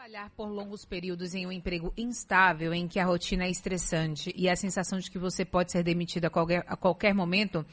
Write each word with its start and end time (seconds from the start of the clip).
Trabalhar 0.00 0.30
por 0.30 0.48
longos 0.48 0.86
períodos 0.86 1.34
em 1.34 1.46
um 1.46 1.52
emprego 1.52 1.92
instável, 1.94 2.72
em 2.72 2.88
que 2.88 2.98
a 2.98 3.04
rotina 3.04 3.44
é 3.44 3.50
estressante 3.50 4.32
e 4.34 4.48
a 4.48 4.56
sensação 4.56 4.98
de 4.98 5.10
que 5.10 5.18
você 5.18 5.44
pode 5.44 5.70
ser 5.70 5.82
demitido 5.82 6.24
a 6.24 6.30
qualquer, 6.30 6.64
a 6.66 6.74
qualquer 6.74 7.12
momento 7.12 7.66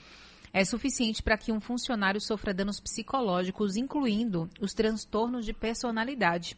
é 0.51 0.65
suficiente 0.65 1.23
para 1.23 1.37
que 1.37 1.53
um 1.53 1.61
funcionário 1.61 2.19
sofra 2.19 2.53
danos 2.53 2.81
psicológicos, 2.81 3.77
incluindo 3.77 4.49
os 4.59 4.73
transtornos 4.73 5.45
de 5.45 5.53
personalidade. 5.53 6.57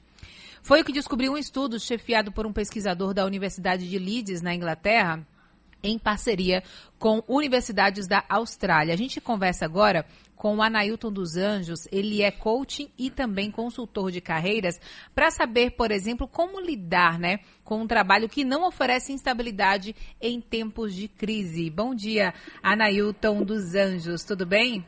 Foi 0.63 0.81
o 0.81 0.83
que 0.83 0.91
descobriu 0.91 1.33
um 1.33 1.37
estudo 1.37 1.79
chefiado 1.79 2.31
por 2.31 2.47
um 2.47 2.51
pesquisador 2.51 3.13
da 3.13 3.23
Universidade 3.23 3.87
de 3.87 3.99
Leeds, 3.99 4.41
na 4.41 4.55
Inglaterra, 4.55 5.23
em 5.83 5.97
parceria 5.97 6.63
com 6.97 7.23
universidades 7.27 8.07
da 8.07 8.23
Austrália. 8.29 8.93
A 8.93 8.97
gente 8.97 9.21
conversa 9.21 9.65
agora 9.65 10.05
com 10.39 10.55
o 10.55 10.61
Anailton 10.61 11.11
dos 11.11 11.35
Anjos, 11.35 11.85
ele 11.91 12.21
é 12.21 12.31
coaching 12.31 12.89
e 12.97 13.09
também 13.09 13.51
consultor 13.51 14.09
de 14.09 14.21
carreiras, 14.21 14.79
para 15.13 15.29
saber, 15.29 15.71
por 15.71 15.91
exemplo, 15.91 16.29
como 16.29 16.61
lidar 16.61 17.19
né, 17.19 17.41
com 17.65 17.81
um 17.81 17.87
trabalho 17.87 18.29
que 18.29 18.45
não 18.45 18.65
oferece 18.65 19.11
instabilidade 19.11 19.93
em 20.21 20.39
tempos 20.39 20.95
de 20.95 21.09
crise. 21.09 21.69
Bom 21.69 21.93
dia, 21.93 22.33
Anailton 22.63 23.43
dos 23.43 23.75
Anjos, 23.75 24.23
tudo 24.23 24.45
bem? 24.45 24.85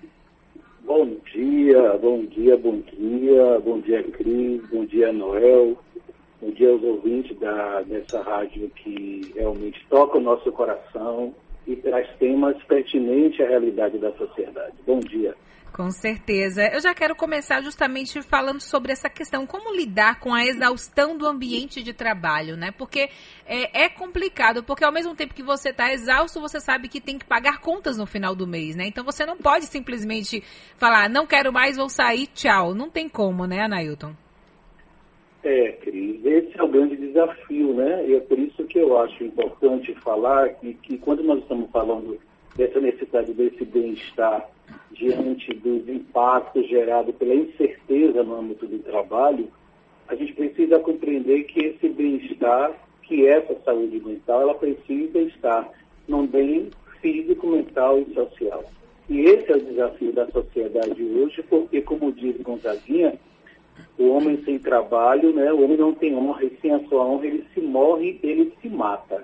Bom 0.86 1.18
dia, 1.34 1.98
bom 1.98 2.26
dia, 2.26 2.58
bom 2.58 2.82
dia, 2.82 3.60
bom 3.60 3.82
dia, 3.82 4.04
Cris, 4.04 4.62
bom 4.70 4.86
dia, 4.86 5.12
Noel. 5.12 5.78
Bom 6.42 6.50
dia 6.52 6.72
aos 6.72 6.82
ouvintes 6.82 7.38
da, 7.38 7.82
dessa 7.84 8.20
rádio 8.24 8.68
que 8.72 9.32
realmente 9.36 9.86
toca 9.88 10.18
o 10.18 10.22
nosso 10.22 10.52
coração 10.52 11.36
e 11.68 11.76
traz 11.76 12.10
temas 12.18 12.58
pertinentes 12.64 13.40
à 13.42 13.48
realidade 13.48 14.00
da 14.00 14.12
sociedade. 14.14 14.74
Bom 14.88 15.00
dia. 15.00 15.36
Com 15.72 15.92
certeza. 15.92 16.64
Eu 16.74 16.82
já 16.82 16.96
quero 16.96 17.16
começar 17.16 17.62
justamente 17.62 18.22
falando 18.24 18.60
sobre 18.60 18.92
essa 18.92 19.08
questão, 19.08 19.46
como 19.46 19.74
lidar 19.74 20.20
com 20.20 20.34
a 20.34 20.44
exaustão 20.44 21.16
do 21.16 21.28
ambiente 21.28 21.84
de 21.84 21.94
trabalho, 21.94 22.58
né? 22.58 22.72
Porque 22.72 23.10
é, 23.46 23.84
é 23.84 23.90
complicado, 23.90 24.64
porque 24.64 24.84
ao 24.84 24.92
mesmo 24.92 25.16
tempo 25.16 25.36
que 25.36 25.44
você 25.44 25.70
está 25.70 25.94
exausto, 25.94 26.42
você 26.42 26.60
sabe 26.60 26.90
que 26.90 27.00
tem 27.00 27.20
que 27.20 27.26
pagar 27.26 27.60
contas 27.60 27.98
no 27.98 28.08
final 28.08 28.36
do 28.36 28.48
mês, 28.48 28.76
né? 28.76 28.88
Então 28.88 29.06
você 29.06 29.28
não 29.28 29.38
pode 29.38 29.68
simplesmente 29.68 30.44
falar, 30.76 31.08
não 31.08 31.28
quero 31.28 31.54
mais, 31.54 31.78
vou 31.78 31.88
sair, 31.88 32.26
tchau. 32.28 32.74
Não 32.74 32.90
tem 32.90 33.08
como, 33.08 33.46
né, 33.46 33.62
Anailton? 33.62 34.14
É, 35.44 35.72
Cris, 35.72 36.24
esse 36.24 36.60
é 36.60 36.64
o 36.64 36.68
grande 36.68 36.96
desafio, 36.96 37.74
né? 37.74 38.08
E 38.08 38.16
é 38.16 38.20
por 38.20 38.38
isso 38.38 38.64
que 38.66 38.78
eu 38.78 38.98
acho 39.00 39.24
importante 39.24 39.94
falar 39.96 40.50
que, 40.56 40.76
que 40.76 40.98
quando 41.00 41.24
nós 41.24 41.40
estamos 41.40 41.70
falando 41.72 42.20
dessa 42.56 42.80
necessidade 42.80 43.34
desse 43.34 43.66
bem-estar 43.66 44.48
diante 44.92 45.54
dos 45.56 45.88
impactos 45.88 46.68
gerados 46.68 47.16
pela 47.16 47.34
incerteza 47.34 48.24
no 48.24 48.36
âmbito 48.36 48.68
do 48.68 48.80
trabalho, 48.80 49.48
a 50.08 50.16
gente 50.16 50.34
precisa 50.34 50.78
compreender 50.80 51.46
que 51.46 51.60
esse 51.60 51.90
bem-estar, 51.90 52.74
que 53.04 53.26
essa 53.26 53.56
saúde 53.66 54.00
mental, 54.00 54.42
ela 54.42 54.54
precisa 54.54 55.20
estar 55.22 55.70
num 56.08 56.28
bem 56.28 56.70
físico, 57.02 57.48
mental 57.48 58.00
e 58.00 58.14
social. 58.14 58.64
E 59.10 59.22
esse 59.22 59.52
é 59.52 59.56
o 59.56 59.62
desafio 59.62 60.14
da 60.14 60.28
sociedade 60.28 61.04
hoje, 61.04 61.42
porque, 61.44 61.82
como 61.82 62.12
diz 62.12 62.40
Gonzaguinha, 62.42 63.18
o 64.02 64.10
homem 64.16 64.42
sem 64.44 64.58
trabalho, 64.58 65.32
né, 65.32 65.54
o 65.54 65.64
homem 65.64 65.78
não 65.78 65.94
tem 65.94 66.16
honra, 66.16 66.44
e 66.44 66.58
sem 66.60 66.74
a 66.74 66.80
sua 66.88 67.06
honra 67.06 67.28
ele 67.28 67.46
se 67.54 67.62
morre, 67.62 68.20
ele 68.24 68.52
se 68.60 68.68
mata. 68.68 69.24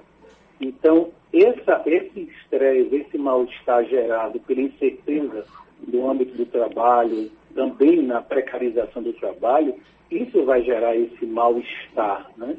Então, 0.62 1.10
essa, 1.34 1.82
esse 1.88 2.22
estresse, 2.22 2.96
esse 2.96 3.18
mal-estar 3.18 3.84
gerado 3.86 4.40
pela 4.42 4.62
incerteza 4.62 5.46
do 5.80 6.08
âmbito 6.08 6.36
do 6.38 6.46
trabalho, 6.46 7.32
também 7.56 8.04
na 8.04 8.22
precarização 8.22 9.02
do 9.02 9.14
trabalho, 9.14 9.74
isso 10.12 10.44
vai 10.46 10.62
gerar 10.64 10.96
esse 10.96 11.26
mal-estar, 11.26 12.32
né? 12.38 12.56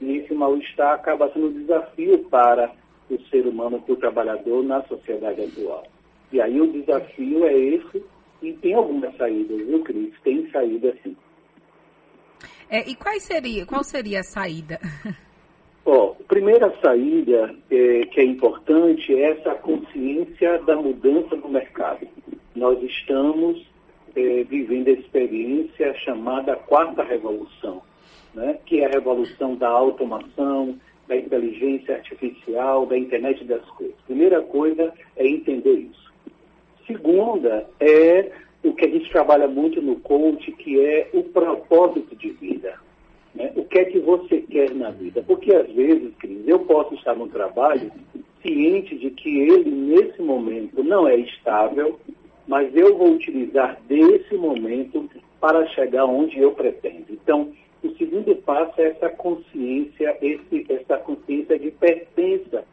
E 0.00 0.18
esse 0.18 0.34
mal-estar 0.34 0.94
acaba 0.94 1.30
sendo 1.32 1.46
um 1.46 1.52
desafio 1.52 2.18
para 2.30 2.70
o 3.10 3.18
ser 3.30 3.46
humano, 3.46 3.80
para 3.80 3.94
o 3.94 3.96
trabalhador 3.96 4.62
na 4.62 4.82
sociedade 4.82 5.42
atual. 5.42 5.84
E 6.30 6.40
aí 6.40 6.60
o 6.60 6.70
desafio 6.70 7.46
é 7.46 7.56
esse, 7.56 8.04
e 8.42 8.52
tem 8.54 8.74
algumas 8.74 9.16
saídas, 9.16 9.56
viu, 9.66 9.82
Cris? 9.82 10.12
Tem 10.22 10.50
saída 10.50 10.94
sim. 11.02 11.16
É, 12.72 12.88
e 12.88 12.94
qual 12.94 13.20
seria, 13.20 13.66
qual 13.66 13.84
seria 13.84 14.20
a 14.20 14.24
saída? 14.24 14.80
Ó, 15.84 16.12
a 16.18 16.24
primeira 16.24 16.74
saída 16.80 17.54
é, 17.70 18.06
que 18.06 18.18
é 18.18 18.24
importante 18.24 19.14
é 19.14 19.32
essa 19.32 19.54
consciência 19.56 20.58
da 20.60 20.74
mudança 20.74 21.36
no 21.36 21.50
mercado. 21.50 22.08
Nós 22.56 22.82
estamos 22.82 23.62
é, 24.16 24.44
vivendo 24.44 24.88
a 24.88 24.92
experiência 24.92 25.92
chamada 25.96 26.56
quarta 26.56 27.02
revolução, 27.02 27.82
né? 28.32 28.58
que 28.64 28.80
é 28.80 28.86
a 28.86 28.90
revolução 28.90 29.54
da 29.54 29.68
automação, 29.68 30.80
da 31.06 31.14
inteligência 31.14 31.96
artificial, 31.96 32.86
da 32.86 32.96
internet 32.96 33.44
das 33.44 33.68
coisas. 33.72 33.96
Primeira 34.06 34.40
coisa 34.40 34.94
é 35.14 35.26
entender 35.26 35.74
isso. 35.74 36.10
Segunda 36.86 37.68
é 37.78 38.32
o 38.64 38.72
que 38.74 38.86
a 38.86 38.88
gente 38.88 39.10
trabalha 39.10 39.48
muito 39.48 39.82
no 39.82 39.96
coach, 39.96 40.50
que 40.52 40.80
é 40.80 41.08
o 41.12 41.22
propósito 41.24 42.14
de 42.16 42.30
vida. 42.30 42.74
Né? 43.34 43.52
O 43.56 43.64
que 43.64 43.78
é 43.78 43.84
que 43.84 43.98
você 43.98 44.40
quer 44.42 44.74
na 44.74 44.90
vida? 44.90 45.22
Porque 45.26 45.54
às 45.54 45.70
vezes, 45.72 46.14
Cris, 46.18 46.46
eu 46.46 46.60
posso 46.60 46.94
estar 46.94 47.14
no 47.16 47.28
trabalho 47.28 47.90
ciente 48.40 48.96
de 48.96 49.10
que 49.10 49.40
ele, 49.40 49.70
nesse 49.70 50.20
momento, 50.20 50.82
não 50.82 51.08
é 51.08 51.16
estável, 51.16 51.98
mas 52.46 52.74
eu 52.74 52.96
vou 52.96 53.12
utilizar 53.12 53.80
desse 53.88 54.34
momento 54.34 55.08
para 55.40 55.66
chegar 55.68 56.04
onde 56.04 56.38
eu 56.38 56.52
pretendo. 56.52 57.06
Então, 57.10 57.52
o 57.82 57.90
segundo 57.96 58.34
passo 58.36 58.80
é 58.80 58.88
essa 58.88 59.08
consciência, 59.08 60.16
esse, 60.20 60.66
essa 60.68 60.98
consciência 60.98 61.58
de 61.58 61.70
pertença 61.72 62.64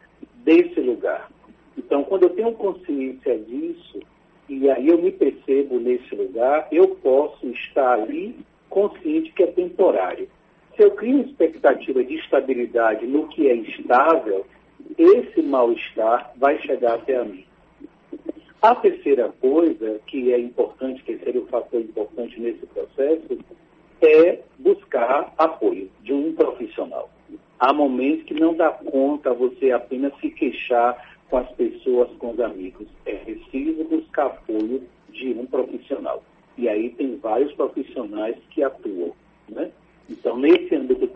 desse 0.44 0.80
lugar. 0.80 1.32
Então, 1.78 2.04
quando 2.04 2.24
eu 2.24 2.30
tenho 2.32 2.52
consciência 2.54 3.38
disso, 3.40 4.00
e 4.50 4.70
aí 4.70 4.88
eu 4.88 5.02
me 5.02 5.12
percebo 5.12 5.80
nesse 5.80 6.14
lugar, 6.16 6.68
eu 6.72 6.90
posso 6.96 7.48
estar 7.52 7.94
ali 7.94 8.36
consciente 8.70 9.32
que 9.32 9.44
é 9.44 9.48
temporário. 9.48 10.28
Se 10.76 10.84
eu 10.84 10.92
crio 10.92 11.22
expectativa 11.22 12.04
de 12.04 12.16
estabilidade 12.16 13.06
no 13.06 13.28
que 13.28 13.48
é 13.48 13.54
estável, 13.54 14.46
esse 14.98 15.42
mal-estar 15.42 16.34
vai 16.38 16.60
chegar 16.60 16.96
até 16.96 17.24
mim. 17.24 17.46
A 18.62 18.76
terceira 18.76 19.30
coisa, 19.40 20.02
que 20.08 20.34
é 20.34 20.40
importante, 20.40 21.04
que 21.04 21.18
seria 21.20 21.42
o 21.42 21.48
fator 21.48 21.80
importante 21.80 22.40
nesse 22.40 22.66
processo, 22.66 23.38
é 24.02 24.40
buscar 24.58 25.34
apoio 25.38 25.90
de 26.02 26.12
um 26.12 26.34
profissional. 26.34 27.10
Há 27.60 27.74
momentos 27.74 28.26
que 28.26 28.34
não 28.34 28.54
dá 28.54 28.70
conta 28.70 29.34
você 29.34 29.72
apenas 29.72 30.14
se 30.20 30.30
queixar 30.32 31.19
com 31.30 31.38
as 31.38 31.50
pessoas, 31.52 32.10
com 32.18 32.32
os 32.32 32.40
amigos. 32.40 32.88
É 33.06 33.16
preciso 33.16 33.84
buscar 33.86 34.28
apoio 34.28 34.84
de 35.10 35.34
um 35.34 35.46
profissional. 35.46 36.24
E 36.58 36.68
aí 36.68 36.90
tem 36.90 37.18
vários 37.18 37.54
profissionais 37.54 38.36
que 38.50 38.64
atuam. 38.64 39.14
Né? 39.48 39.72
Então, 40.10 40.38
nesse 40.38 40.76
âmbito, 40.76 41.10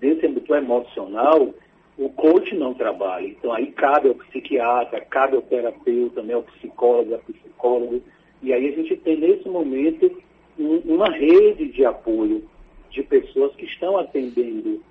desse 0.00 0.26
âmbito 0.26 0.54
emocional, 0.54 1.54
o 1.96 2.08
coach 2.10 2.54
não 2.54 2.74
trabalha. 2.74 3.26
Então, 3.26 3.52
aí 3.52 3.66
cabe 3.72 4.08
ao 4.08 4.14
psiquiatra, 4.14 5.00
cabe 5.00 5.36
ao 5.36 5.42
terapeuta, 5.42 6.22
né, 6.22 6.34
ao 6.34 6.42
psicólogo, 6.42 7.14
ao 7.14 7.20
psicólogo. 7.20 8.02
E 8.42 8.52
aí 8.52 8.68
a 8.68 8.72
gente 8.72 8.96
tem, 8.96 9.16
nesse 9.16 9.48
momento, 9.48 10.10
um, 10.58 10.78
uma 10.94 11.10
rede 11.10 11.68
de 11.68 11.84
apoio 11.84 12.44
de 12.90 13.02
pessoas 13.02 13.54
que 13.54 13.64
estão 13.64 13.96
atendendo 13.96 14.82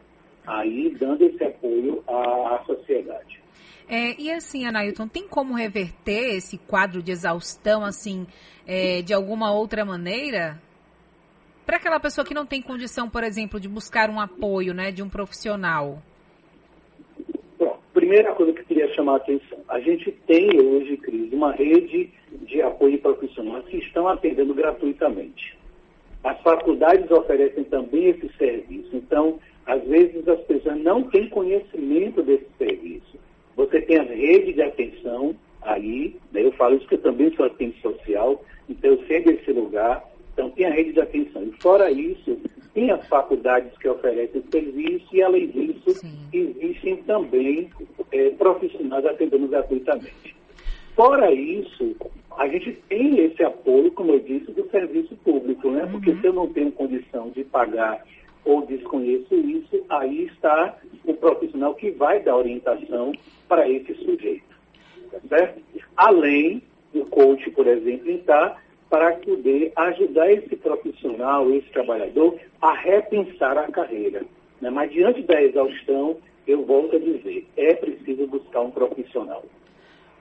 aí, 0.46 0.96
dando 1.00 1.24
esse 1.24 1.44
apoio 1.44 2.04
à, 2.08 2.56
à 2.56 2.64
sociedade. 2.66 3.42
É, 3.88 4.16
e 4.20 4.32
assim, 4.32 4.66
Anailton, 4.66 5.08
tem 5.08 5.28
como 5.28 5.54
reverter 5.54 6.36
esse 6.36 6.58
quadro 6.58 7.04
de 7.04 7.12
exaustão, 7.12 7.84
assim, 7.84 8.26
é, 8.66 9.02
de 9.02 9.14
alguma 9.14 9.54
outra 9.54 9.84
maneira? 9.84 10.62
Para 11.66 11.78
aquela 11.78 12.00
pessoa 12.00 12.26
que 12.26 12.34
não 12.34 12.46
tem 12.46 12.62
condição, 12.62 13.10
por 13.10 13.24
exemplo, 13.24 13.60
de 13.60 13.68
buscar 13.68 14.10
um 14.10 14.20
apoio, 14.20 14.74
né, 14.74 14.92
de 14.92 15.04
um 15.04 15.10
profissional. 15.10 16.02
Bom, 17.60 17.80
primeira 17.94 18.34
coisa 18.34 18.54
que 18.54 18.62
eu 18.62 18.66
queria 18.66 18.94
chamar 18.94 19.14
a 19.14 19.18
atenção, 19.18 19.60
a 19.68 19.80
gente 19.80 20.12
tem 20.26 20.50
hoje, 20.60 20.98
Cris, 20.98 21.32
uma 21.34 21.52
rede 21.52 22.10
de 22.44 22.62
apoio 22.62 23.00
profissional 23.00 23.62
que 23.64 23.78
estão 23.78 24.08
atendendo 24.08 24.54
gratuitamente. 24.54 25.58
As 26.24 26.40
faculdades 26.42 27.10
oferecem 27.12 27.64
também 27.66 28.10
esse 28.10 28.30
serviço. 28.38 28.96
Então, 28.96 29.40
às 29.66 29.84
vezes 29.84 30.28
as 30.28 30.40
pessoas 30.42 30.82
não 30.82 31.04
têm 31.04 31.30
conhecimento 31.30 32.22
desse 32.24 32.48
serviço. 32.58 33.20
Você 33.56 33.82
tem 33.82 33.98
a 34.00 34.04
rede 34.04 34.54
de 34.54 34.62
atenção 34.62 35.36
aí, 35.62 36.16
né? 36.32 36.44
eu 36.44 36.52
falo 36.54 36.76
isso 36.76 36.88
que 36.88 36.96
eu 36.96 37.02
também 37.02 37.32
sou 37.36 37.46
assistente 37.46 37.80
social, 37.82 38.44
então 38.68 38.92
eu 38.92 39.06
sei 39.06 39.22
desse 39.22 39.52
lugar, 39.52 40.04
então 40.34 40.50
tem 40.52 40.66
a 40.66 40.72
rede 40.72 40.94
de 40.94 41.02
atenção. 41.02 41.44
E 41.44 41.52
fora 41.62 41.92
isso, 41.92 42.38
tem 42.74 42.90
as 42.90 43.06
faculdades 43.08 43.78
que 43.78 43.88
oferecem 43.88 44.44
serviço 44.50 45.08
e 45.14 45.22
além 45.22 45.48
disso, 45.48 45.92
Sim. 45.92 46.18
existem 46.32 46.98
também 47.04 47.70
é, 48.12 48.30
profissionais 48.32 49.06
atendendo 49.06 49.48
gratuitamente. 49.48 50.36
Fora 50.96 51.32
isso, 51.32 51.96
a 52.38 52.48
gente 52.48 52.74
tem 52.90 53.20
esse 53.20 53.44
apoio, 53.44 53.92
como 53.92 54.12
eu 54.12 54.20
disse, 54.20 54.52
do 54.52 54.70
serviço 54.70 55.16
público, 55.18 55.70
né? 55.70 55.88
Porque 55.92 56.12
uhum. 56.12 56.22
se 56.22 56.28
eu 56.28 56.34
não 56.34 56.48
tenho 56.48 56.72
condição 56.72 57.30
de 57.30 57.44
pagar 57.44 58.04
ou 58.46 58.66
desconheço 58.66 59.36
isso, 59.36 59.84
aí 59.90 60.26
está 60.26 60.78
o 61.06 61.14
profissional 61.14 61.76
que 61.76 61.92
vai 61.92 62.22
dar 62.22 62.38
orientação 62.38 63.14
para 63.48 63.70
esse 63.70 63.94
sujeito. 63.96 64.52
Certo? 65.28 65.62
Além 65.96 66.62
do 66.94 67.06
coach, 67.06 67.50
por 67.52 67.68
exemplo, 67.68 68.10
estar 68.12 68.62
para 68.90 69.14
poder 69.14 69.72
ajudar 69.76 70.32
esse 70.32 70.56
profissional, 70.58 71.50
esse 71.52 71.70
trabalhador, 71.70 72.38
a 72.62 72.74
repensar 72.74 73.58
a 73.58 73.72
carreira. 73.72 74.24
Né? 74.60 74.70
Mas 74.70 74.92
diante 74.92 75.22
da 75.24 75.42
exaustão, 75.42 76.18
eu 76.46 76.66
volto 76.66 76.98
a 76.98 77.00
dizer, 77.00 77.48
é 77.56 77.74
preciso 77.74 78.28
buscar 78.28 78.62
um 78.62 78.72
profissional. 78.72 79.44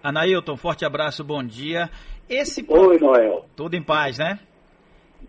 Anailton, 0.03 0.57
forte 0.57 0.85
abraço, 0.85 1.25
bom 1.25 1.43
dia. 1.43 1.91
Esse 2.29 2.65
Oi, 2.69 2.99
Noel. 2.99 3.45
Tudo 3.57 3.75
em 3.75 3.83
paz, 3.83 4.19
né? 4.19 4.39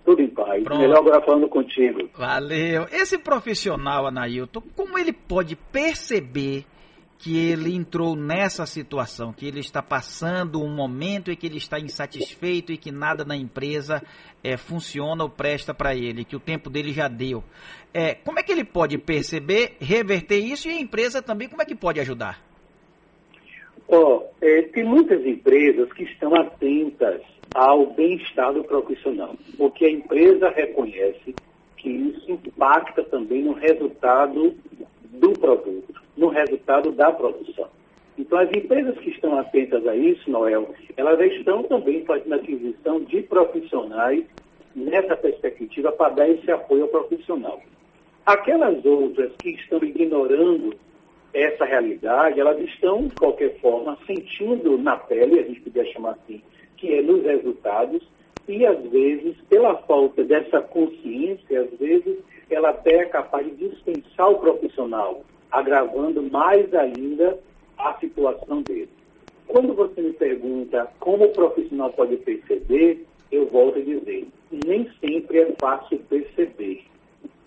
Tudo 0.04 0.22
em 0.22 0.30
paz. 0.30 0.64
Pronto. 0.64 0.80
Melhor 0.80 0.98
agora 0.98 1.22
falando 1.22 1.48
contigo. 1.48 2.10
Valeu. 2.16 2.88
Esse 2.92 3.18
profissional, 3.18 4.08
Anailton, 4.08 4.62
como 4.76 4.98
ele 4.98 5.14
pode 5.14 5.56
perceber 5.56 6.66
que 7.22 7.38
ele 7.38 7.76
entrou 7.76 8.16
nessa 8.16 8.66
situação, 8.66 9.32
que 9.32 9.46
ele 9.46 9.60
está 9.60 9.80
passando 9.80 10.60
um 10.60 10.76
momento 10.76 11.30
em 11.30 11.36
que 11.36 11.46
ele 11.46 11.58
está 11.58 11.80
insatisfeito 11.80 12.72
e 12.72 12.78
que 12.78 12.92
nada 12.92 13.24
na 13.24 13.38
empresa 13.38 14.02
é, 14.44 14.58
funciona 14.58 15.24
ou 15.24 15.30
presta 15.30 15.72
para 15.72 15.96
ele, 15.96 16.26
que 16.26 16.36
o 16.36 16.40
tempo 16.40 16.68
dele 16.68 16.92
já 16.92 17.08
deu. 17.08 17.44
É, 17.94 18.16
como 18.16 18.40
é 18.40 18.44
que 18.44 18.52
ele 18.52 18.64
pode 18.64 18.98
perceber, 18.98 19.76
reverter 19.80 20.40
isso 20.40 20.68
e 20.68 20.72
a 20.72 20.82
empresa 20.82 21.22
também, 21.22 21.48
como 21.48 21.62
é 21.62 21.66
que 21.66 21.76
pode 21.76 22.00
ajudar? 22.00 22.42
Oh, 23.88 24.24
é, 24.42 24.64
tem 24.64 24.84
muitas 24.84 25.24
empresas 25.24 25.94
que 25.94 26.04
estão 26.04 26.34
atentas 26.34 27.22
ao 27.54 27.88
bem-estar 27.88 28.54
do 28.54 28.64
profissional, 28.64 29.36
porque 29.58 29.86
a 29.86 29.92
empresa 29.92 30.50
reconhece 30.50 31.36
que 31.78 31.90
isso 31.90 32.32
impacta 32.32 33.04
também 33.04 33.44
no 33.44 33.54
resultado 33.54 34.56
do 35.04 35.32
produto, 35.34 35.94
no 36.16 36.28
resultado 36.30 36.92
da 36.92 37.12
produção. 37.12 37.68
Então, 38.18 38.38
as 38.38 38.52
empresas 38.52 38.98
que 39.00 39.10
estão 39.10 39.38
atentas 39.38 39.86
a 39.88 39.96
isso, 39.96 40.30
Noel, 40.30 40.74
elas 40.96 41.20
estão 41.32 41.64
também 41.64 42.06
fazendo 42.06 42.36
aquisição 42.36 43.02
de 43.02 43.24
profissionais 43.24 44.24
nessa 44.76 45.18
perspectiva 45.18 45.92
para 45.92 46.14
dar 46.14 46.30
esse 46.30 46.50
apoio 46.52 46.84
ao 46.84 46.90
profissional. 46.90 47.60
Aquelas 48.26 48.86
outras 48.86 49.32
que 49.38 49.50
estão 49.52 49.84
ignorando 49.84 50.76
essa 51.34 51.66
realidade, 51.66 52.40
elas 52.40 52.60
estão, 52.60 53.08
de 53.08 53.16
qualquer 53.16 53.60
forma, 53.60 53.98
sentindo 54.06 54.78
na 54.78 54.98
pele, 54.98 55.40
a 55.40 55.44
gente 55.44 55.62
podia 55.62 55.86
chamar 55.92 56.12
assim, 56.12 56.42
que 56.82 56.92
é 56.96 57.02
nos 57.04 57.24
resultados, 57.24 58.02
e 58.48 58.66
às 58.66 58.82
vezes, 58.90 59.36
pela 59.48 59.76
falta 59.84 60.24
dessa 60.24 60.60
consciência, 60.62 61.62
às 61.62 61.80
vezes 61.80 62.18
ela 62.50 62.72
até 62.72 62.96
é 62.96 63.06
capaz 63.06 63.46
de 63.46 63.70
dispensar 63.70 64.32
o 64.32 64.40
profissional, 64.40 65.24
agravando 65.52 66.24
mais 66.24 66.74
ainda 66.74 67.38
a 67.78 67.94
situação 68.00 68.64
dele. 68.64 68.90
Quando 69.48 69.76
você 69.76 70.02
me 70.02 70.14
pergunta 70.14 70.92
como 71.00 71.26
o 71.26 71.34
profissional 71.34 71.94
pode 71.94 72.18
perceber, 72.18 73.06
eu 73.32 73.46
volto 73.46 73.78
a 73.78 73.82
dizer, 73.82 74.26
nem 74.66 74.90
sempre 75.00 75.40
é 75.40 75.54
fácil 75.60 76.00
perceber. 76.10 76.84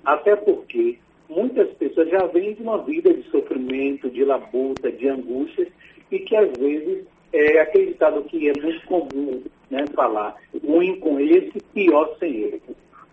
Até 0.05 0.37
porque 0.37 0.99
muitas 1.29 1.71
pessoas 1.73 2.09
já 2.09 2.25
vêm 2.27 2.55
de 2.55 2.63
uma 2.63 2.79
vida 2.79 3.13
de 3.13 3.23
sofrimento, 3.31 4.09
de 4.09 4.25
labuta, 4.25 4.93
de 4.93 5.09
angústias, 5.09 5.69
e 6.11 6.21
que 6.21 6.37
às 6.37 6.53
vezes 6.57 7.05
é 7.35 7.61
acreditado 7.61 8.23
que 8.25 8.49
é 8.49 8.53
muito 8.61 8.87
comum 8.87 9.43
né, 9.69 9.85
falar 9.93 10.37
ruim 10.65 11.01
com 11.01 11.19
esse, 11.19 11.61
pior 11.75 12.17
sem 12.19 12.33
ele. 12.33 12.63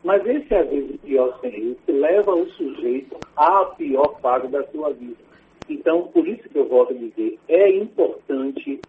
Mas 0.03 0.25
esse, 0.27 0.53
às 0.53 0.69
vezes, 0.69 0.99
pior 1.01 1.39
sem 1.41 1.51
ele, 1.51 1.77
leva 1.87 2.35
o 2.35 2.47
sujeito 2.51 3.17
à 3.35 3.65
pior 3.65 4.19
fase 4.21 4.47
da 4.47 4.63
sua 4.67 4.93
vida. 4.93 5.17
Então, 5.67 6.03
por 6.07 6.27
isso 6.27 6.47
que 6.49 6.57
eu 6.57 6.67
volto 6.67 6.93
a 6.93 6.97
dizer, 6.97 7.39
é 7.47 7.69
importante 7.71 8.79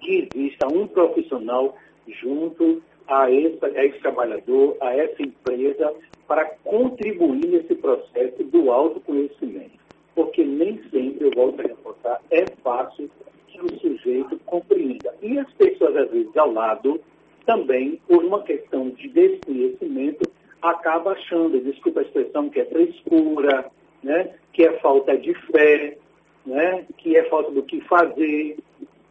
que 0.00 0.28
exista 0.34 0.66
um 0.66 0.86
profissional 0.86 1.76
junto 2.20 2.82
a 3.06 3.30
esse, 3.30 3.64
a 3.64 3.84
esse 3.84 4.00
trabalhador, 4.00 4.76
a 4.80 4.94
essa 4.94 5.22
empresa, 5.22 5.94
para 6.26 6.44
contribuir 6.64 7.46
nesse 7.46 7.74
processo 7.74 8.44
do 8.44 8.70
autoconhecimento. 8.70 9.80
Porque 10.14 10.44
nem 10.44 10.78
sempre, 10.90 11.26
eu 11.26 11.30
volto 11.30 11.60
a 11.60 11.68
reforçar, 11.68 12.20
é 12.30 12.44
fácil 12.62 13.08
que 13.52 13.64
o 13.64 13.80
sujeito 13.80 14.38
compreenda. 14.46 15.14
E 15.22 15.38
as 15.38 15.50
pessoas, 15.52 15.96
às 15.96 16.10
vezes, 16.10 16.36
ao 16.36 16.52
lado, 16.52 17.00
também, 17.44 18.00
por 18.08 18.24
uma 18.24 18.42
questão 18.42 18.90
de 18.90 19.08
desconhecimento, 19.08 20.30
acaba 20.60 21.12
achando, 21.12 21.60
desculpa 21.60 22.00
a 22.00 22.02
expressão, 22.02 22.48
que 22.48 22.60
é 22.60 22.64
frescura, 22.64 23.70
né? 24.02 24.34
que 24.52 24.64
é 24.64 24.78
falta 24.78 25.16
de 25.18 25.34
fé, 25.50 25.98
né? 26.46 26.86
que 26.98 27.16
é 27.16 27.24
falta 27.28 27.50
do 27.50 27.62
que 27.62 27.80
fazer. 27.82 28.58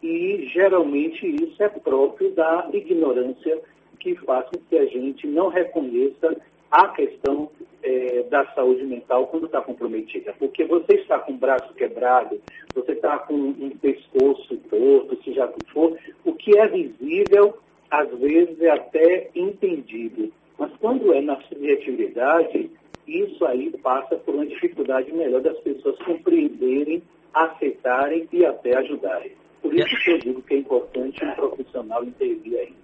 E 0.02 0.48
geralmente 0.52 1.26
isso 1.26 1.62
é 1.62 1.68
próprio 1.68 2.30
da 2.32 2.68
ignorância 2.72 3.60
que 4.00 4.16
faz 4.16 4.46
com 4.46 4.60
que 4.68 4.76
a 4.76 4.86
gente 4.86 5.26
não 5.28 5.48
reconheça 5.48 6.36
a 6.70 6.88
questão 6.88 7.48
é, 7.82 8.22
da 8.24 8.44
saúde 8.54 8.84
mental 8.84 9.26
quando 9.26 9.46
está 9.46 9.60
comprometida. 9.60 10.34
Porque 10.38 10.64
você 10.64 10.94
está 10.94 11.18
com 11.18 11.32
o 11.32 11.36
braço 11.36 11.72
quebrado, 11.74 12.40
você 12.74 12.92
está 12.92 13.18
com 13.18 13.34
um 13.34 13.70
pescoço 13.70 14.56
torto, 14.70 15.14
o 15.14 15.16
que 15.16 15.72
for, 15.72 15.98
o 16.24 16.32
que 16.34 16.58
é 16.58 16.66
visível, 16.68 17.56
às 17.90 18.08
vezes 18.18 18.60
é 18.60 18.70
até 18.70 19.30
entendido. 19.34 20.32
Mas 20.58 20.70
quando 20.80 21.12
é 21.12 21.20
na 21.20 21.40
subjetividade, 21.42 22.70
isso 23.06 23.44
aí 23.44 23.70
passa 23.82 24.16
por 24.16 24.34
uma 24.34 24.46
dificuldade 24.46 25.12
melhor 25.12 25.40
das 25.40 25.58
pessoas 25.58 25.98
compreenderem, 25.98 27.02
aceitarem 27.34 28.28
e 28.32 28.44
até 28.44 28.76
ajudarem. 28.76 29.32
Por 29.60 29.74
isso 29.74 30.04
que 30.04 30.10
eu 30.10 30.18
digo 30.18 30.42
que 30.42 30.54
é 30.54 30.58
importante 30.58 31.24
um 31.24 31.34
profissional 31.34 32.04
intervir 32.04 32.58
aí 32.58 32.81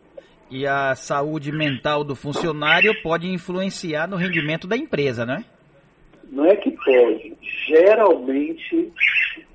e 0.51 0.67
a 0.67 0.95
saúde 0.95 1.53
mental 1.53 2.03
do 2.05 2.15
funcionário 2.15 2.95
pode 3.03 3.29
influenciar 3.29 4.09
no 4.09 4.17
rendimento 4.17 4.67
da 4.67 4.77
empresa, 4.77 5.25
né? 5.27 5.45
Não 6.31 6.45
é 6.45 6.57
que 6.57 6.71
pode, 6.71 7.37
geralmente 7.67 8.93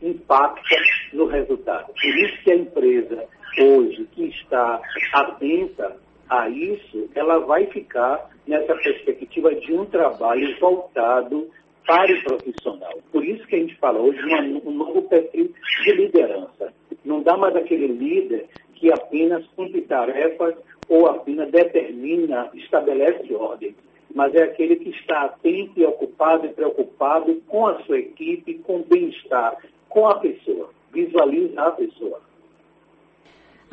impacta 0.01 0.75
no 1.13 1.25
resultado. 1.27 1.87
Por 1.87 2.15
isso 2.17 2.43
que 2.43 2.51
a 2.51 2.55
empresa 2.55 3.25
hoje 3.59 4.07
que 4.11 4.25
está 4.25 4.81
atenta 5.13 5.95
a 6.29 6.49
isso, 6.49 7.09
ela 7.15 7.39
vai 7.39 7.65
ficar 7.67 8.29
nessa 8.47 8.75
perspectiva 8.75 9.53
de 9.55 9.73
um 9.73 9.85
trabalho 9.85 10.57
voltado 10.59 11.47
para 11.85 12.11
o 12.11 12.23
profissional. 12.23 12.93
Por 13.11 13.23
isso 13.23 13.45
que 13.45 13.55
a 13.55 13.59
gente 13.59 13.75
fala 13.75 13.99
hoje 13.99 14.19
um 14.65 14.71
novo 14.71 15.03
perfil 15.03 15.53
de 15.83 15.91
liderança. 15.91 16.73
Não 17.03 17.21
dá 17.21 17.37
mais 17.37 17.55
aquele 17.55 17.87
líder 17.87 18.47
que 18.75 18.91
apenas 18.91 19.45
cumpre 19.55 19.81
tarefas 19.81 20.55
ou 20.87 21.07
apenas 21.07 21.51
determina, 21.51 22.49
estabelece 22.53 23.33
ordem, 23.33 23.75
mas 24.13 24.33
é 24.35 24.43
aquele 24.43 24.75
que 24.75 24.89
está 24.89 25.23
atento 25.23 25.79
e 25.79 25.85
ocupado 25.85 26.45
e 26.45 26.49
preocupado 26.49 27.35
com 27.47 27.67
a 27.67 27.81
sua 27.83 27.97
equipe, 27.97 28.59
com 28.59 28.77
o 28.77 28.85
bem-estar, 28.85 29.57
com 29.89 30.07
a 30.07 30.19
pessoa, 30.19 30.69
visualiza 30.91 31.61
a 31.61 31.71
pessoa. 31.71 32.21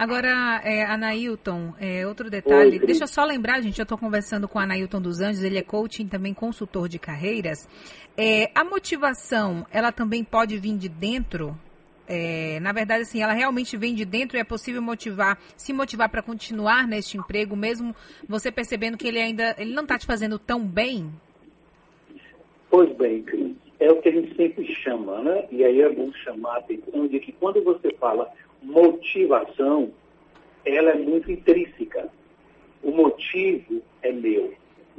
Agora, 0.00 0.62
é, 0.64 0.82
Anailton, 0.86 1.74
é, 1.78 2.06
outro 2.06 2.30
detalhe, 2.30 2.78
Oi, 2.78 2.86
deixa 2.86 3.04
eu 3.04 3.06
só 3.06 3.22
lembrar, 3.22 3.60
gente, 3.60 3.78
eu 3.78 3.82
estou 3.82 3.98
conversando 3.98 4.48
com 4.48 4.58
o 4.58 4.62
Anailton 4.62 4.98
dos 4.98 5.20
Anjos, 5.20 5.42
ele 5.42 5.58
é 5.58 5.62
coaching, 5.62 6.08
também 6.08 6.32
consultor 6.32 6.88
de 6.88 6.98
carreiras. 6.98 7.68
É, 8.16 8.50
a 8.54 8.64
motivação, 8.64 9.66
ela 9.70 9.92
também 9.92 10.24
pode 10.24 10.56
vir 10.56 10.78
de 10.78 10.88
dentro 10.88 11.54
é, 12.12 12.58
na 12.58 12.72
verdade, 12.72 13.02
assim, 13.02 13.22
ela 13.22 13.32
realmente 13.32 13.76
vem 13.76 13.94
de 13.94 14.04
dentro 14.04 14.36
e 14.36 14.40
é 14.40 14.44
possível 14.44 14.82
motivar, 14.82 15.38
se 15.56 15.72
motivar 15.72 16.08
para 16.08 16.20
continuar 16.20 16.84
neste 16.88 17.16
emprego, 17.16 17.54
mesmo 17.54 17.94
você 18.28 18.50
percebendo 18.50 18.98
que 18.98 19.06
ele 19.06 19.20
ainda 19.20 19.54
ele 19.56 19.72
não 19.72 19.84
está 19.84 19.96
te 19.96 20.06
fazendo 20.06 20.36
tão 20.36 20.66
bem? 20.66 21.08
Pois 22.68 22.92
bem, 22.96 23.24
é 23.78 23.92
o 23.92 24.02
que 24.02 24.08
a 24.08 24.12
gente 24.12 24.34
sempre 24.34 24.66
chama, 24.74 25.22
né? 25.22 25.46
E 25.52 25.64
aí 25.64 25.82
é 25.82 25.88
bom 25.88 26.12
chamar 26.12 26.56
a 26.56 26.58
atenção 26.58 27.06
de 27.06 27.20
que 27.20 27.30
quando 27.30 27.62
você 27.62 27.92
fala 27.92 28.28
motivação, 28.60 29.92
ela 30.64 30.90
é 30.90 30.96
muito 30.96 31.30
intrínseca. 31.30 32.08
O 32.82 32.90
motivo 32.90 33.80
é 34.02 34.10
meu. 34.10 34.52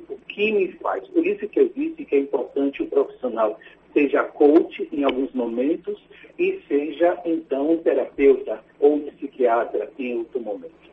O 0.07 0.17
que 0.29 0.49
me 0.53 0.71
faz? 0.73 1.05
Por 1.09 1.27
isso 1.27 1.45
que 1.49 1.59
eu 1.59 1.67
disse 1.75 2.05
que 2.05 2.15
é 2.15 2.19
importante 2.19 2.81
o 2.81 2.87
profissional 2.87 3.59
seja 3.93 4.23
coach 4.23 4.87
em 4.91 5.03
alguns 5.03 5.31
momentos 5.33 6.01
e 6.37 6.59
seja 6.67 7.19
então 7.25 7.77
terapeuta 7.77 8.63
ou 8.79 8.99
psiquiatra 8.99 9.91
em 9.97 10.17
outro 10.19 10.39
momento. 10.39 10.91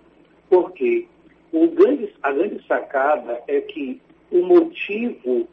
Porque 0.49 1.07
o 1.53 1.67
grande, 1.69 2.13
a 2.23 2.33
grande 2.33 2.65
sacada 2.67 3.43
é 3.47 3.61
que 3.61 4.01
o 4.31 4.43
motivo 4.43 5.49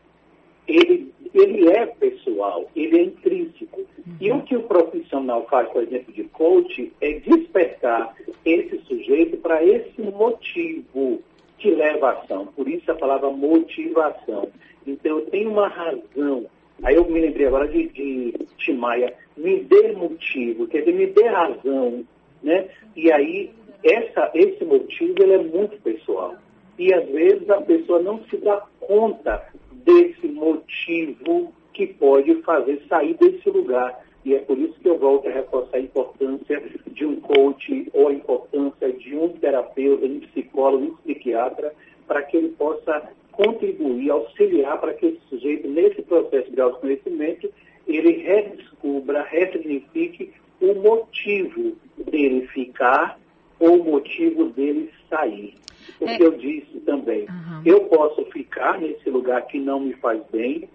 ele, 0.67 1.13
ele 1.33 1.69
é 1.69 1.85
pessoal, 1.85 2.69
ele 2.75 2.97
é 2.97 3.03
intrínseco. 3.03 3.85
E 4.19 4.31
o 4.31 4.41
que 4.41 4.55
o 4.55 4.63
profissional 4.63 5.45
faz, 5.47 5.69
por 5.69 5.83
exemplo, 5.83 6.13
de 6.13 6.23
coach, 6.25 6.91
é 7.01 7.13
despertar 7.19 8.15
esse 8.43 8.79
sujeito 8.79 9.37
para 9.37 9.63
esse 9.63 10.01
motivo. 10.01 11.21
que 11.57 11.71
leva 11.71 12.09
à 12.09 12.11
ação. 12.19 12.47
Por 12.47 12.67
isso 12.67 12.91
a 12.91 12.95
palavra 12.95 13.29
motivação. 13.29 14.49
Então 14.85 15.19
eu 15.19 15.25
tenho 15.27 15.51
uma 15.51 15.67
razão. 15.67 16.45
Aí 16.85 16.95
eu 16.95 17.09
me 17.09 17.19
lembrei 17.19 17.47
agora 17.47 17.67
de, 17.67 17.87
de 17.89 18.31
Timaya, 18.59 19.11
me 19.35 19.59
dê 19.61 19.91
motivo, 19.93 20.67
quer 20.67 20.81
dizer, 20.81 20.93
me 20.93 21.07
dê 21.07 21.27
razão. 21.27 22.05
Né? 22.43 22.67
E 22.95 23.11
aí 23.11 23.51
essa, 23.83 24.29
esse 24.35 24.63
motivo 24.63 25.15
ele 25.17 25.33
é 25.33 25.37
muito 25.39 25.81
pessoal. 25.81 26.35
E 26.77 26.93
às 26.93 27.09
vezes 27.09 27.49
a 27.49 27.59
pessoa 27.61 28.01
não 28.03 28.23
se 28.25 28.37
dá 28.37 28.63
conta 28.79 29.47
desse 29.71 30.27
motivo 30.27 31.51
que 31.73 31.87
pode 31.87 32.35
fazer 32.43 32.79
sair 32.87 33.15
desse 33.15 33.49
lugar. 33.49 34.05
E 34.23 34.35
é 34.35 34.39
por 34.39 34.57
isso 34.57 34.79
que 34.79 34.87
eu 34.87 34.99
volto 34.99 35.27
a 35.27 35.31
reforçar 35.31 35.77
a 35.77 35.81
importância 35.81 36.61
de 36.87 37.03
um 37.03 37.19
coach 37.19 37.89
ou 37.93 38.09
a 38.09 38.13
importância 38.13 38.93
de 38.93 39.15
um 39.15 39.29
terapeuta, 39.29 40.05
um 40.05 40.19
psicólogo, 40.19 40.85
um 40.85 40.95
psiquiatra, 40.97 41.73
para 42.07 42.21
que 42.21 42.37
ele 42.37 42.49
possa 42.49 43.09
contribuir, 43.35 44.09
auxiliar 44.09 44.79
para 44.79 44.93
que 44.93 45.07
esse 45.07 45.19
sujeito, 45.29 45.67
nesse 45.67 46.01
processo 46.01 46.51
de 46.51 46.59
autoconhecimento, 46.61 47.51
ele 47.87 48.23
redescubra, 48.23 49.23
ressignifique 49.23 50.31
o 50.59 50.73
motivo 50.75 51.75
dele 51.97 52.47
ficar 52.47 53.19
ou 53.59 53.81
o 53.81 53.83
motivo 53.83 54.45
dele 54.49 54.89
sair. 55.09 55.55
Porque 55.99 56.23
é... 56.23 56.25
eu 56.25 56.31
disse 56.31 56.79
também, 56.85 57.21
uhum. 57.21 57.61
eu 57.65 57.81
posso 57.85 58.25
ficar 58.25 58.79
nesse 58.79 59.09
lugar 59.09 59.45
que 59.47 59.59
não 59.59 59.79
me 59.79 59.93
faz 59.93 60.21
bem, 60.31 60.67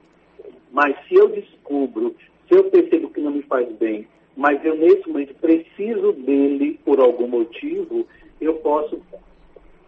mas 0.70 0.96
se 1.06 1.14
eu 1.14 1.28
descubro, 1.28 2.14
se 2.48 2.54
eu 2.54 2.64
percebo 2.64 3.10
que 3.10 3.20
não 3.20 3.32
me 3.32 3.42
faz 3.42 3.70
bem, 3.76 4.06
mas 4.36 4.64
eu 4.64 4.76
nesse 4.76 5.08
momento 5.08 5.34
preciso 5.34 6.12
dele 6.12 6.78
por 6.84 7.00
algum 7.00 7.26
motivo, 7.26 8.06
eu 8.40 8.54
posso 8.54 9.00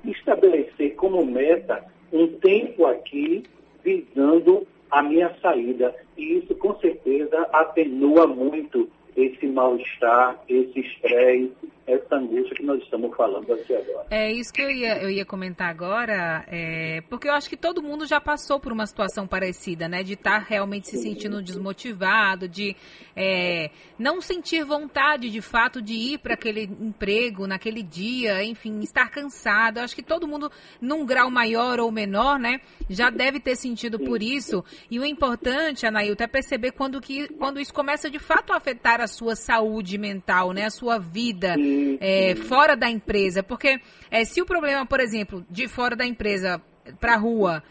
estabelecer 0.04 0.94
como 0.96 1.24
meta 1.24 1.84
um 2.12 2.26
tempo 2.26 2.86
aqui 2.86 3.44
visando 3.82 4.66
a 4.90 5.02
minha 5.02 5.34
saída. 5.40 5.94
E 6.16 6.38
isso 6.38 6.54
com 6.56 6.78
certeza 6.78 7.40
atenua 7.52 8.26
muito 8.26 8.88
esse 9.16 9.46
mal-estar, 9.46 10.40
esse 10.48 10.80
estresse, 10.80 11.71
essa 11.92 12.16
angústia 12.16 12.56
que 12.56 12.62
nós 12.62 12.82
estamos 12.82 13.14
falando 13.16 13.52
aqui 13.52 13.74
agora. 13.74 14.06
É 14.10 14.32
isso 14.32 14.52
que 14.52 14.62
eu 14.62 14.70
ia, 14.70 15.02
eu 15.02 15.10
ia 15.10 15.24
comentar 15.24 15.68
agora, 15.68 16.44
é, 16.48 17.02
porque 17.08 17.28
eu 17.28 17.32
acho 17.32 17.48
que 17.48 17.56
todo 17.56 17.82
mundo 17.82 18.06
já 18.06 18.20
passou 18.20 18.58
por 18.58 18.72
uma 18.72 18.86
situação 18.86 19.26
parecida, 19.26 19.88
né? 19.88 20.02
De 20.02 20.14
estar 20.14 20.40
tá 20.40 20.46
realmente 20.46 20.88
se 20.88 20.98
sentindo 20.98 21.42
desmotivado, 21.42 22.48
de 22.48 22.76
é, 23.16 23.70
não 23.98 24.20
sentir 24.20 24.64
vontade 24.64 25.30
de 25.30 25.40
fato 25.40 25.82
de 25.82 25.94
ir 25.94 26.18
para 26.18 26.34
aquele 26.34 26.62
emprego 26.62 27.46
naquele 27.46 27.82
dia, 27.82 28.44
enfim, 28.44 28.80
estar 28.80 29.10
cansado. 29.10 29.78
Eu 29.78 29.84
acho 29.84 29.94
que 29.94 30.02
todo 30.02 30.26
mundo, 30.26 30.50
num 30.80 31.04
grau 31.04 31.30
maior 31.30 31.80
ou 31.80 31.90
menor, 31.90 32.38
né, 32.38 32.60
já 32.88 33.10
deve 33.10 33.40
ter 33.40 33.56
sentido 33.56 33.98
por 33.98 34.22
isso. 34.22 34.64
E 34.90 34.98
o 34.98 35.04
importante, 35.04 35.86
Anailton, 35.86 36.24
é 36.24 36.26
perceber 36.26 36.72
quando, 36.72 37.00
que, 37.00 37.28
quando 37.34 37.60
isso 37.60 37.72
começa 37.72 38.10
de 38.10 38.18
fato 38.18 38.52
a 38.52 38.56
afetar 38.56 39.00
a 39.00 39.06
sua 39.06 39.36
saúde 39.36 39.98
mental, 39.98 40.52
né, 40.52 40.64
a 40.64 40.70
sua 40.70 40.98
vida 40.98 41.54
é, 42.00 42.34
fora 42.34 42.76
da 42.76 42.88
empresa. 42.90 43.42
Porque 43.42 43.80
é, 44.10 44.24
se 44.24 44.40
o 44.40 44.46
problema, 44.46 44.86
por 44.86 45.00
exemplo, 45.00 45.44
de 45.50 45.68
fora 45.68 45.96
da 45.96 46.06
empresa 46.06 46.60
para 47.00 47.14
a 47.14 47.18
rua 47.18 47.62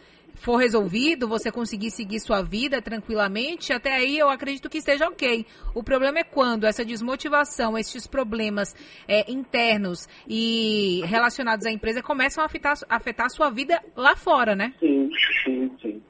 for 0.42 0.56
resolvido, 0.58 1.28
você 1.28 1.52
conseguir 1.52 1.92
seguir 1.92 2.20
sua 2.20 2.42
vida 2.42 2.82
tranquilamente, 2.82 3.72
até 3.72 3.94
aí 3.94 4.18
eu 4.18 4.28
acredito 4.28 4.70
que 4.70 4.80
esteja 4.80 5.08
ok. 5.08 5.46
O 5.76 5.84
problema 5.84 6.20
é 6.20 6.24
quando 6.24 6.66
essa 6.66 6.84
desmotivação, 6.84 7.78
esses 7.78 8.08
problemas 8.08 8.76
é, 9.08 9.32
internos 9.32 10.08
e 10.28 11.02
relacionados 11.06 11.66
à 11.66 11.72
empresa 11.72 12.02
começam 12.02 12.44
a 12.44 12.48
afetar, 12.48 12.74
afetar 12.90 13.28
a 13.28 13.30
sua 13.30 13.52
vida 13.52 13.80
lá 13.96 14.16
fora, 14.16 14.56
né? 14.56 14.74
Sim, 14.80 15.12
sim, 15.44 15.72
sim. 15.82 16.02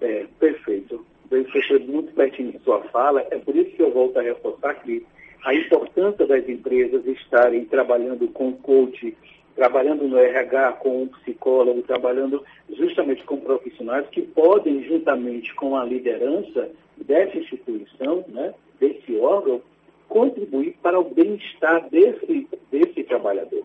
É, 0.00 0.26
perfeito. 0.38 1.04
Você 1.28 1.78
muito 1.80 2.12
pertinho 2.12 2.52
de 2.52 2.60
sua 2.60 2.80
fala, 2.90 3.26
é 3.30 3.38
por 3.38 3.56
isso 3.56 3.74
que 3.74 3.82
eu 3.82 3.92
volto 3.92 4.18
a 4.18 4.22
reforçar 4.22 4.74
que 4.74 5.04
a 5.44 5.54
importância 5.54 6.26
das 6.26 6.48
empresas 6.48 7.06
estarem 7.06 7.66
trabalhando 7.66 8.26
com 8.28 8.52
coach, 8.52 9.14
trabalhando 9.54 10.08
no 10.08 10.16
RH 10.16 10.72
com 10.72 11.02
um 11.02 11.08
psicólogo, 11.08 11.82
trabalhando 11.82 12.42
justamente 12.70 13.22
com 13.24 13.36
profissionais 13.36 14.08
que 14.08 14.22
podem, 14.22 14.82
juntamente 14.84 15.54
com 15.54 15.76
a 15.76 15.84
liderança 15.84 16.70
dessa 16.96 17.36
instituição, 17.36 18.24
né, 18.28 18.54
desse 18.80 19.16
órgão, 19.18 19.60
contribuir 20.08 20.76
para 20.82 20.98
o 20.98 21.04
bem-estar 21.04 21.88
desse, 21.90 22.48
desse 22.70 23.04
trabalhador. 23.04 23.64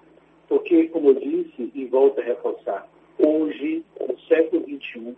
Porque, 0.50 0.88
como 0.90 1.12
eu 1.12 1.16
disse, 1.16 1.72
e 1.74 1.86
volto 1.86 2.20
a 2.20 2.24
reforçar, 2.24 2.88
hoje, 3.18 3.86
no 4.00 4.20
século 4.22 4.64
XXI, 4.64 5.16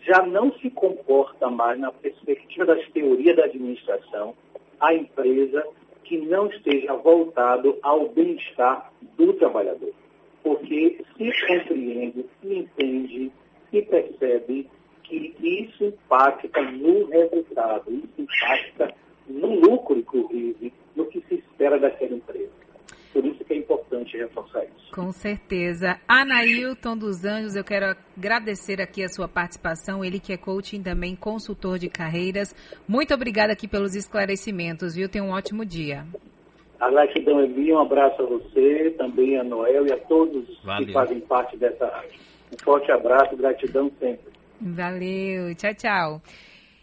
já 0.00 0.24
não 0.24 0.52
se 0.54 0.70
comporta 0.70 1.50
mais, 1.50 1.78
na 1.78 1.92
perspectiva 1.92 2.64
das 2.64 2.88
teorias 2.88 3.36
da 3.36 3.44
administração, 3.44 4.34
a 4.80 4.94
empresa 4.94 5.64
que 6.04 6.18
não 6.18 6.48
esteja 6.48 6.94
voltado 6.94 7.78
ao 7.82 8.08
bem-estar 8.08 8.92
do 9.16 9.32
trabalhador. 9.34 9.92
Porque 10.42 11.02
se 11.16 11.46
compreende, 11.46 12.26
se 12.40 12.54
entende, 12.54 13.32
se 13.70 13.82
percebe 13.82 14.68
que 15.02 15.34
isso 15.40 15.84
impacta 15.84 16.60
no 16.62 17.06
resultado, 17.06 17.90
isso 17.90 18.08
impacta 18.18 18.94
no 19.26 19.54
lucro, 19.58 19.98
inclusive, 19.98 20.72
no 20.94 21.06
que 21.06 21.22
se 21.28 21.36
espera 21.36 21.78
daquela 21.78 22.14
empresa. 22.14 22.52
Por 23.12 23.24
isso 23.24 23.44
que 23.44 23.52
é 23.52 23.56
importante 24.14 24.18
reforçar 24.18 24.64
isso. 24.64 24.92
Com 24.92 25.10
certeza. 25.12 25.98
Anailton 26.06 26.96
dos 26.96 27.24
Anjos, 27.24 27.56
eu 27.56 27.64
quero 27.64 27.96
agradecer 28.16 28.80
aqui 28.80 29.02
a 29.02 29.08
sua 29.08 29.28
participação. 29.28 30.04
Ele 30.04 30.20
que 30.20 30.32
é 30.32 30.36
coaching 30.36 30.82
também, 30.82 31.16
consultor 31.16 31.78
de 31.78 31.88
carreiras. 31.88 32.54
Muito 32.86 33.12
obrigada 33.12 33.52
aqui 33.52 33.66
pelos 33.66 33.94
esclarecimentos, 33.94 34.94
viu? 34.94 35.08
Tenha 35.08 35.24
um 35.24 35.30
ótimo 35.30 35.64
dia. 35.64 36.06
A 36.80 36.90
gratidão 36.90 37.40
é 37.40 37.46
minha, 37.46 37.76
um 37.76 37.80
abraço 37.80 38.22
a 38.22 38.26
você, 38.26 38.94
também 38.98 39.38
a 39.38 39.44
Noel 39.44 39.86
e 39.86 39.92
a 39.92 39.96
todos 39.96 40.44
Valeu. 40.62 40.86
que 40.86 40.92
fazem 40.92 41.20
parte 41.20 41.56
dessa 41.56 41.86
rádio. 41.86 42.20
Um 42.52 42.64
forte 42.64 42.90
abraço, 42.92 43.36
gratidão 43.36 43.90
sempre. 43.98 44.32
Valeu, 44.60 45.54
tchau, 45.54 45.74
tchau. 45.74 46.22